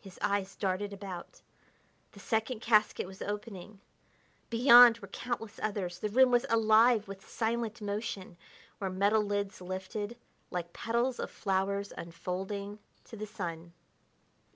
His 0.00 0.18
eyes 0.22 0.56
darted 0.56 0.94
about; 0.94 1.42
the 2.12 2.18
second 2.18 2.60
casket 2.62 3.06
was 3.06 3.20
opening; 3.20 3.82
beyond 4.48 4.96
were 5.00 5.08
countless 5.08 5.60
others; 5.62 5.98
the 5.98 6.08
room 6.08 6.30
was 6.30 6.46
alive 6.48 7.06
with 7.06 7.28
silent 7.28 7.82
motion 7.82 8.38
where 8.78 8.88
metal 8.88 9.20
lids 9.22 9.60
lifted 9.60 10.16
like 10.50 10.72
petals 10.72 11.20
of 11.20 11.30
flowers 11.30 11.92
unfolding 11.94 12.78
to 13.04 13.18
the 13.18 13.26
sun. 13.26 13.74